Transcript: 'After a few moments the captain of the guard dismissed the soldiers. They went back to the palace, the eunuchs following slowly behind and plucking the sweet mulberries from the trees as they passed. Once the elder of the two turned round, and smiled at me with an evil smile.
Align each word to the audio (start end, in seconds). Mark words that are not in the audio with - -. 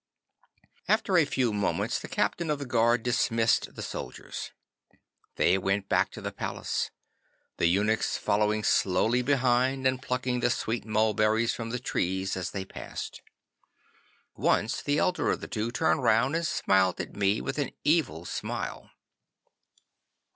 'After 0.87 1.15
a 1.15 1.25
few 1.25 1.53
moments 1.53 1.99
the 1.99 2.07
captain 2.07 2.49
of 2.49 2.57
the 2.57 2.65
guard 2.65 3.03
dismissed 3.03 3.75
the 3.75 3.83
soldiers. 3.83 4.51
They 5.35 5.59
went 5.59 5.89
back 5.89 6.09
to 6.13 6.21
the 6.21 6.31
palace, 6.31 6.89
the 7.57 7.67
eunuchs 7.67 8.17
following 8.17 8.63
slowly 8.63 9.21
behind 9.21 9.85
and 9.85 10.01
plucking 10.01 10.39
the 10.39 10.49
sweet 10.49 10.85
mulberries 10.85 11.53
from 11.53 11.69
the 11.69 11.77
trees 11.77 12.35
as 12.35 12.49
they 12.49 12.65
passed. 12.65 13.21
Once 14.35 14.81
the 14.81 14.97
elder 14.97 15.29
of 15.29 15.39
the 15.39 15.47
two 15.47 15.69
turned 15.69 16.01
round, 16.01 16.35
and 16.35 16.47
smiled 16.47 16.99
at 16.99 17.15
me 17.15 17.39
with 17.39 17.59
an 17.59 17.69
evil 17.83 18.25
smile. 18.25 18.89